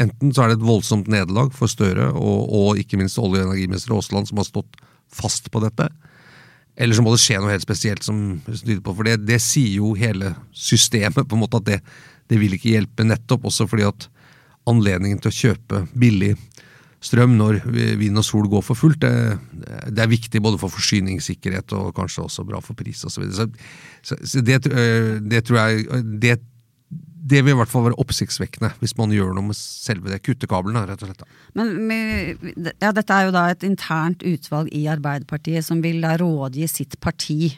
[0.00, 3.52] enten så er det et voldsomt nederlag for Støre og, og ikke minst olje- og
[3.52, 4.80] energiminister Aasland, som har stått
[5.12, 5.90] fast på dette.
[6.80, 9.76] Eller så må det skje noe helt spesielt som tyder på For det, det sier
[9.82, 11.80] jo hele systemet, på en måte at det,
[12.32, 14.08] det vil ikke hjelpe, nettopp også fordi at
[14.70, 16.34] anledningen til å kjøpe billig
[17.02, 17.58] strøm når
[17.98, 19.10] vind og sol går for fullt, det,
[19.90, 23.26] det er viktig både for forsyningssikkerhet og kanskje også bra for pris osv.
[23.34, 23.48] Så,
[24.06, 24.60] så, så det,
[25.26, 26.36] det, tror jeg det,
[27.32, 30.84] det vil i hvert fall være oppsiktsvekkende hvis man gjør noe med selve det kuttekablene.
[30.86, 31.26] rett og slett.
[31.58, 31.74] Men
[32.78, 36.98] ja, Dette er jo da et internt utvalg i Arbeiderpartiet som vil da rådgi sitt
[37.02, 37.56] parti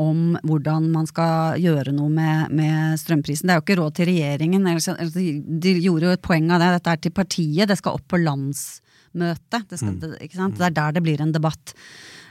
[0.00, 3.48] om hvordan man skal gjøre noe med, med, strømprisen.
[3.48, 4.68] Det er jo ikke råd til regjeringen.
[5.62, 6.74] De gjorde jo et poeng av det.
[6.76, 7.70] Dette er til partiet.
[7.70, 9.62] Det skal opp på landsmøte.
[9.70, 10.52] Det, skal, mm.
[10.58, 11.74] det er der det blir en debatt.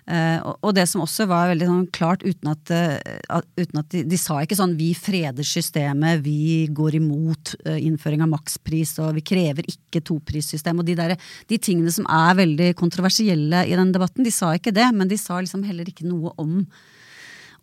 [0.06, 4.04] Uh, og det som også var veldig sånn klart, uten at, uh, uten at de,
[4.06, 9.16] de, sa ikke sånn 'vi freder systemet', 'vi går imot uh, innføring av makspris', og
[9.18, 10.78] 'vi krever ikke toprissystem'.
[10.78, 11.16] Og de, der,
[11.50, 15.18] de tingene som er veldig kontroversielle i den debatten, de sa ikke det, men de
[15.18, 16.62] sa liksom heller ikke noe om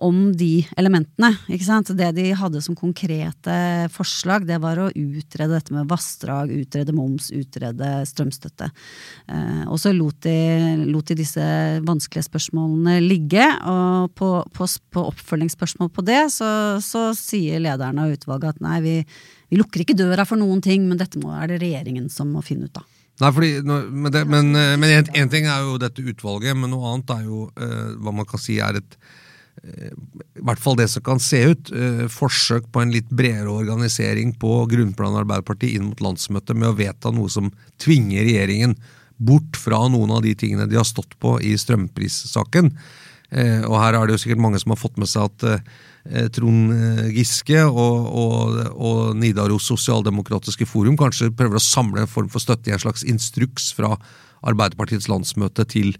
[0.03, 1.31] om de elementene.
[1.53, 1.93] ikke sant?
[1.97, 3.57] Det de hadde som konkrete
[3.95, 8.71] forslag, det var å utrede dette med vassdrag, utrede moms, utrede strømstøtte.
[9.29, 10.37] Eh, og så lot de,
[10.89, 11.45] lot de, disse
[11.87, 13.47] vanskelige spørsmålene ligge.
[13.71, 16.51] Og på, på, på oppfølgingsspørsmål på det, så,
[16.83, 18.97] så, sier lederen av utvalget at nei, vi,
[19.53, 22.43] vi lukker ikke døra for noen ting, men dette må, er det regjeringen som må
[22.45, 22.89] finne ut av.
[23.23, 26.73] Nei, fordi, men, det, men, eh, men en, en, ting er jo dette utvalget, men
[26.73, 28.97] noe annet er jo eh, hva man kan si er et
[29.63, 34.35] i hvert fall det som kan se ut, eh, forsøk på en litt bredere organisering
[34.35, 38.75] på grunnplanet Arbeiderpartiet inn mot landsmøtet med å vedta noe som tvinger regjeringen
[39.23, 42.73] bort fra noen av de tingene de har stått på i strømprissaken.
[43.31, 45.47] Eh, og her er det jo sikkert mange som har fått med seg at
[46.11, 46.75] eh, Trond
[47.15, 52.73] Giske og, og, og Nidaros Sosialdemokratiske Forum kanskje prøver å samle en form for støtte
[52.73, 53.95] i en slags instruks fra
[54.43, 55.95] Arbeiderpartiets landsmøte til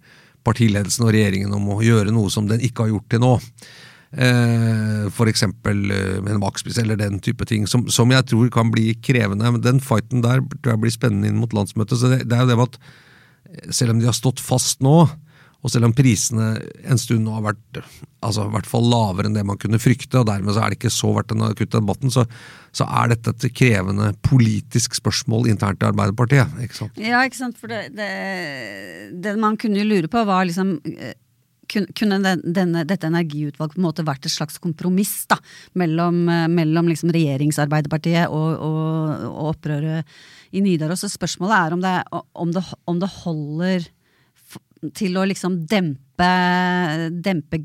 [0.47, 3.33] partiledelsen og regjeringen om å gjøre noe som den ikke har gjort til nå.
[4.13, 5.47] Eh, F.eks.
[5.47, 5.51] Eh,
[6.21, 9.55] med en makspris eller den type ting, som, som, jeg tror kan bli krevende.
[9.55, 11.99] Men den fighten der tror jeg blir spennende inn mot landsmøtet.
[11.99, 14.97] så det, det er jo det med at selv om de har stått fast nå,
[15.63, 16.57] og selv om prisene
[16.91, 17.83] en stund nå har vært
[18.25, 20.81] altså, i hvert fall lavere enn det man kunne frykte, og dermed så er det
[20.81, 22.27] ikke så verdt den akutte debatten, så,
[22.73, 26.55] så, er dette et krevende politisk spørsmål internt i Arbeiderpartiet.
[26.65, 27.01] ikke sant?
[27.01, 27.59] Ja, ikke sant.
[27.61, 28.13] For det, det,
[29.25, 31.13] det man kunne lure på, var liksom eh,
[31.73, 35.39] kunne denne, dette energiutvalget på en måte vært et slags kompromiss da,
[35.79, 40.09] mellom, eh, mellom liksom regjeringsarbeiderpartiet og, og, og, opprøret
[40.53, 41.05] i Nidaros.
[41.05, 41.97] Så spørsmålet er om det,
[42.45, 43.89] om det, om det holder
[44.99, 46.31] til å liksom dempe,
[47.25, 47.61] dempe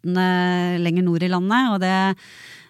[0.00, 1.70] gemyttene lenger nord i landet.
[1.72, 2.16] Og det,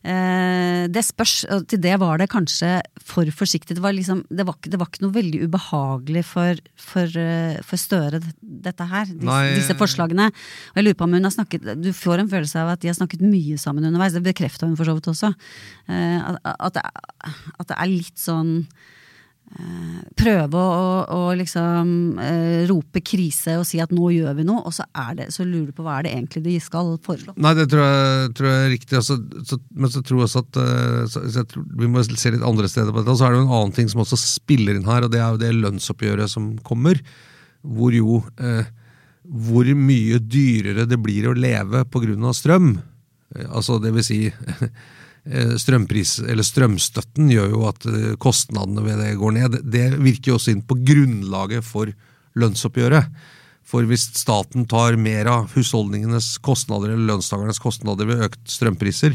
[0.05, 1.45] eh, det spørs.
[1.51, 3.75] Og til det var det kanskje for forsiktig.
[3.75, 7.77] Det var, liksom, det var, det var ikke noe veldig ubehagelig for, for, eh, for
[7.77, 9.07] Støre, dette her.
[9.07, 10.31] Disse, disse, forslagene.
[10.73, 12.89] Og jeg lurer på om hun har snakket Du får en følelse av at de
[12.89, 14.13] har snakket mye sammen underveis.
[14.13, 15.35] Det bekrefta hun for så vidt også.
[15.89, 16.83] Eh, at, at, det,
[17.59, 18.67] at det er litt sånn
[20.21, 24.75] prøve å, å liksom eh, rope krise og si at nå gjør vi noe, og
[24.75, 24.85] så,
[25.19, 27.35] det, så, lurer du på hva er det egentlig de skal foreslå.
[27.41, 29.17] Nei, det tror jeg, tror jeg er riktig, altså,
[29.49, 32.47] så, men så tror jeg også at eh, så, jeg tror, vi må se litt
[32.47, 33.17] andre steder på dette.
[33.19, 35.35] Så er det jo en annen ting som også spiller inn her, og det er
[35.35, 37.03] jo det lønnsoppgjøret som kommer.
[37.67, 38.71] Hvor jo eh,
[39.31, 42.73] Hvor mye dyrere det blir å leve av strøm.
[43.35, 44.69] Eh, altså, det vil si Eh,
[45.61, 49.59] strømpris, eller strømstøtten gjør jo at eh, kostnadene ved det går ned.
[49.63, 51.93] Det virker jo også inn på grunnlaget for
[52.41, 53.13] lønnsoppgjøret.
[53.71, 59.15] For hvis staten tar mer av husholdningenes kostnader eller lønnstakernes kostnader ved økt strømpriser,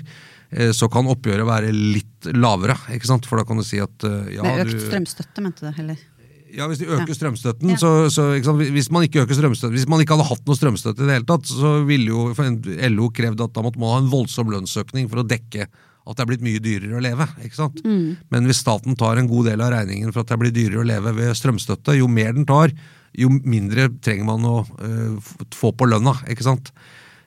[0.56, 2.78] eh, så kan oppgjøret være litt lavere.
[2.96, 3.28] ikke sant?
[3.28, 6.00] For da kan du si at ja, Med økt strømstøtte, mente du heller?
[6.56, 7.18] Ja, Hvis de øker ja.
[7.18, 7.78] strømstøtten, ja.
[7.82, 11.10] så, så Hvis man ikke øker strømstøtten, hvis man ikke hadde hatt noe strømstøtte i
[11.10, 12.30] det hele tatt, så ville jo
[12.94, 15.68] LO krevd at da måtte man ha en voldsom lønnsøkning for å dekke
[16.06, 17.26] at det er blitt mye dyrere å leve.
[17.42, 17.80] ikke sant?
[17.86, 18.18] Mm.
[18.34, 20.90] Men hvis staten tar en god del av regningen for at det blir dyrere å
[20.90, 22.74] leve ved strømstøtte, jo mer den tar,
[23.16, 26.14] jo mindre trenger man å uh, få på lønna.
[26.30, 26.70] ikke sant?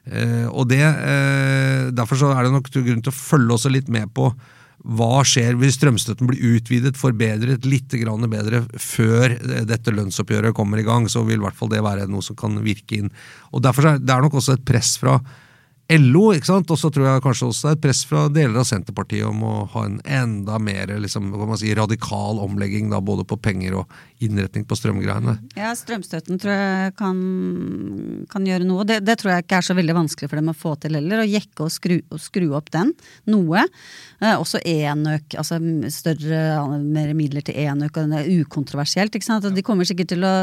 [0.09, 3.91] Uh, og det, uh, Derfor så er det nok grunn til å følge også litt
[3.93, 4.31] med på
[4.79, 9.35] hva skjer hvis strømstøtten blir utvidet, forbedret litt bedre før
[9.67, 11.09] dette lønnsoppgjøret kommer i gang.
[11.11, 13.11] Så vil i hvert fall det være noe som kan virke inn.
[13.51, 15.19] Og derfor er det nok også et press fra
[15.89, 16.69] LO, ikke sant?
[16.69, 19.41] og så tror jeg kanskje også det er et press fra deler av Senterpartiet om
[19.41, 24.67] å ha en enda mer liksom, si, radikal omlegging, da, både på penger og innretning
[24.69, 25.39] på strømgreiene.
[25.57, 27.23] Ja, strømstøtten tror jeg kan,
[28.29, 28.85] kan gjøre noe.
[28.89, 31.23] Det, det, tror jeg ikke er så veldig vanskelig for dem å få til heller.
[31.23, 32.93] Å jekke og skru, og skru opp den
[33.31, 33.65] noe.
[34.19, 35.61] Eh, også enøk, altså
[35.95, 36.43] større,
[36.83, 39.17] mer midler til enøk, og det er ukontroversielt.
[39.17, 39.49] ikke sant?
[39.49, 40.35] Og de kommer sikkert til å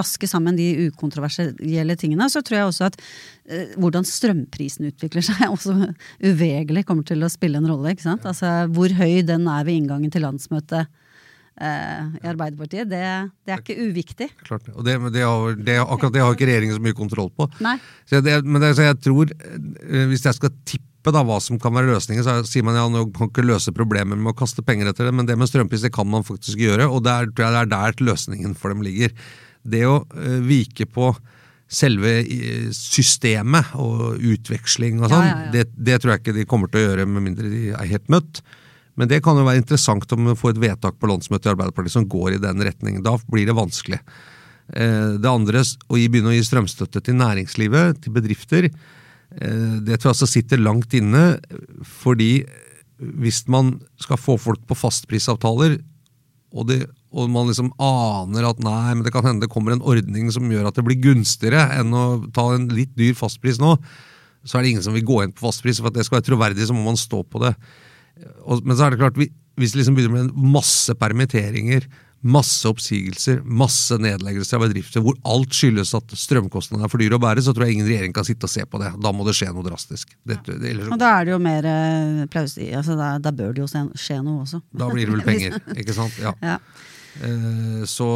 [0.00, 2.30] raske sammen de ukontroversielle tingene.
[2.32, 2.98] Så tror jeg også at
[3.46, 4.08] eh, hvordan
[4.48, 5.74] strømprisen utvikler seg, også
[6.24, 7.92] uvegerlig kommer til å spille en rolle.
[7.92, 8.26] ikke sant?
[8.26, 10.88] Altså Hvor høy den er ved inngangen til landsmøtet
[11.60, 13.04] eh, i Arbeiderpartiet, det,
[13.44, 14.30] det, er ikke uviktig.
[14.44, 17.48] Klart, og det, det har, Akkurat det har ikke regjeringen så mye kontroll på.
[17.60, 17.78] Nei.
[18.08, 20.84] Så men så jeg tror, eh, hvis jeg skal tippe
[21.14, 24.18] da, hva som kan være løsningen, så sier man ja, nå kan ikke løse problemer
[24.18, 26.88] med å kaste penger etter det, men det med strømpris det kan man faktisk gjøre,
[26.90, 29.14] og det er, det er der løsningen for dem ligger.
[29.68, 31.12] Det å øh, vike på
[31.68, 32.12] selve
[32.72, 35.52] systemet og utveksling og sånn, ja, ja, ja.
[35.52, 38.08] det, det, tror jeg ikke de kommer til å gjøre med mindre de er helt
[38.12, 38.40] møtt.
[38.98, 41.94] Men det kan jo være interessant om vi får et vedtak på landsmøtet i Arbeiderpartiet
[41.94, 43.04] som går i den retningen.
[43.06, 44.00] Da blir det vanskelig.
[44.74, 50.10] Eh, det andre, å begynne å gi strømstøtte til næringslivet, til bedrifter, eh, det tror
[50.10, 51.38] jeg altså sitter langt inne.
[51.86, 52.42] Fordi
[52.98, 55.78] hvis man skal få folk på fastprisavtaler,
[56.56, 59.84] og det og man liksom aner at nei, men det kan hende det kommer en
[59.84, 62.04] ordning som gjør at det blir gunstigere enn å
[62.36, 63.76] ta en litt dyr fastpris nå,
[64.44, 65.80] så er det ingen som vil gå inn på fastpris.
[65.80, 67.54] For at det skal være troverdig, så må man stå på det.
[68.44, 73.40] Og, men så er det klart, hvis det liksom begynner med masse permitteringer, masse oppsigelser,
[73.44, 77.54] masse nedleggelser av bedrifter hvor alt skyldes at strømkostnadene er for dyre å bære, så
[77.54, 78.90] tror jeg ingen regjering kan sitte og se på det.
[79.04, 80.16] Da må det skje noe drastisk.
[80.26, 83.62] Det, det, og da er det jo mer uh, plausi, altså da, da, bør det
[83.62, 84.62] jo skje noe også.
[84.74, 86.18] Da blir det vel penger, ikke sant?
[86.22, 86.34] Ja.
[86.42, 86.58] ja.
[87.24, 88.08] Eh, så,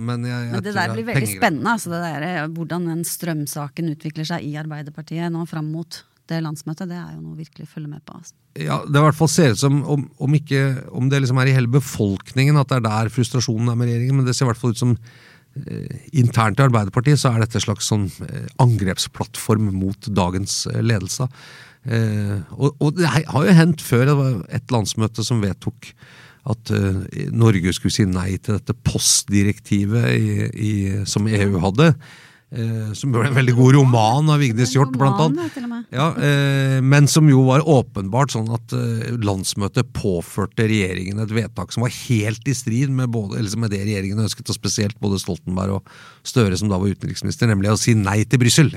[0.00, 1.38] men, jeg, jeg men det der blir veldig penger.
[1.38, 6.02] spennende, altså det der, eh, hvordan den strømsaken utvikler seg i Arbeiderpartiet nå fram mot
[6.30, 6.90] det landsmøtet.
[6.90, 8.18] Det er jo noe å virkelig følge med på.
[8.18, 8.36] Altså.
[8.58, 10.62] Ja, Det i hvert fall ser ut som, om, om, ikke,
[10.96, 14.20] om det liksom er i hele befolkningen at det er der frustrasjonen er med regjeringen,
[14.20, 17.58] men det ser i hvert fall ut som eh, internt i Arbeiderpartiet så er dette
[17.60, 21.28] en slags sånn eh, angrepsplattform mot dagens eh, ledelse.
[21.88, 25.94] Eh, og, og, det har jo hendt før, det var et landsmøte som vedtok
[26.48, 27.04] at uh,
[27.36, 30.74] Norge skulle si nei til dette postdirektivet i, i,
[31.08, 31.92] som EU hadde.
[32.50, 35.58] Uh, som ble en veldig god roman av Vigdis Hjorth, blant annet.
[35.94, 38.74] Ja, uh, men som jo var åpenbart sånn at
[39.20, 44.24] landsmøtet påførte regjeringen et vedtak som var helt i strid med, både, med det regjeringen
[44.24, 45.92] ønsket, og spesielt både Stoltenberg og
[46.26, 48.72] Støre, som da var utenriksminister, nemlig å si nei til Brussel.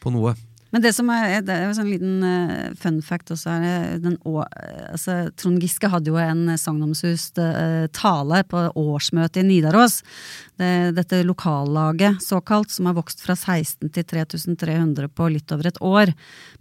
[0.00, 0.32] På noe.
[0.70, 4.14] Men det som er, det er en sånn liten uh, fun fact også, er den,
[4.22, 4.44] uh,
[4.92, 7.38] altså, Trond Giske hadde jo en sagnomsust
[7.96, 10.00] tale på årsmøtet i Nidaros.
[10.60, 15.80] Det, dette lokallaget, såkalt, som har vokst fra 16 til 3300 på litt over et
[15.82, 16.12] år.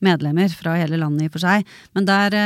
[0.06, 1.67] Medlemmer fra hele landet i og for seg.
[1.98, 2.38] Men der,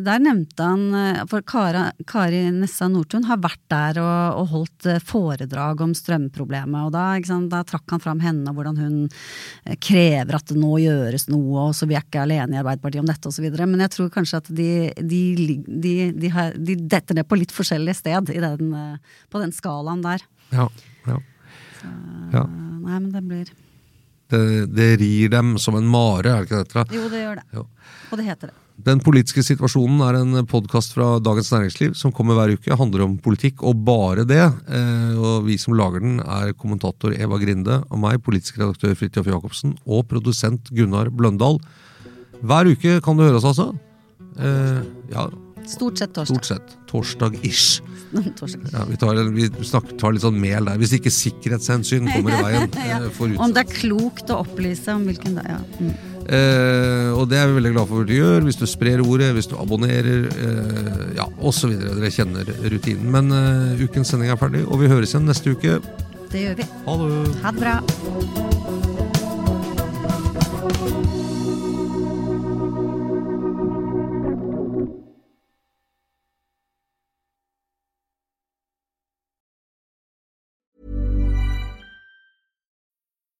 [0.00, 5.84] der nevnte han For Kara, Kari Nessa Nordtun har vært der og, og holdt foredrag
[5.84, 8.96] om strømproblemet, og da, da trakk han fram henne, hvordan hun
[9.84, 13.08] krever at det nå gjøres noe, og så vi er ikke alene i Arbeiderpartiet om
[13.10, 13.46] dette osv.
[13.60, 15.22] Men jeg tror kanskje at de, de,
[15.66, 18.76] de, de, har, de detter ned på litt forskjellig sted den,
[19.30, 20.24] på den skalaen der.
[20.54, 20.68] Ja,
[21.08, 21.18] ja.
[21.80, 21.90] Så,
[22.34, 22.44] ja.
[22.50, 23.50] Nei, men det blir
[24.30, 26.84] det, det, rir dem som en mare, er det ikke dette?
[26.94, 27.46] Jo, det gjør det.
[27.56, 27.64] Jo.
[28.10, 28.58] Og det heter det.
[28.80, 32.76] Den politiske situasjonen er en podkast fra Dagens Næringsliv som kommer hver uke.
[32.76, 34.40] handler om politikk, og bare det.
[34.40, 39.26] Eh, og Vi som lager den, er kommentator Eva Grinde og meg, politisk redaktør Fridtjof
[39.26, 41.60] Jacobsen, og produsent Gunnar Bløndal.
[42.40, 43.74] Hver uke kan du høre oss, altså.
[44.38, 45.28] Eh, ja,
[45.68, 46.34] Stort sett torsdag.
[46.34, 46.76] Stort sett.
[46.88, 47.82] Torsdag-ish.
[48.10, 50.80] Ja, vi tar, vi snakker, tar, litt sånn mel der.
[50.82, 52.72] Hvis ikke sikkerhetshensyn kommer i veien.
[52.90, 52.96] ja.
[53.06, 55.46] Eh, om det er klokt å opplyse om hvilken dag.
[55.46, 55.60] Ja.
[55.78, 56.09] Mm.
[56.30, 58.44] Eh, og det er vi veldig glad for at du gjør.
[58.46, 61.74] Hvis du sprer ordet, hvis du abonnerer, eh, ja, osv.
[61.74, 63.10] Dere kjenner rutinen.
[63.10, 65.80] Men eh, ukens sending er ferdig, og vi høres igjen neste uke.
[66.30, 66.68] Det gjør vi.
[66.86, 67.10] Ha det.
[67.42, 67.74] Ha det bra.